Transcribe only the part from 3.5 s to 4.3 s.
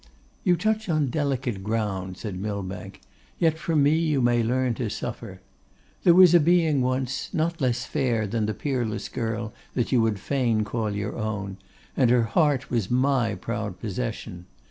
from me you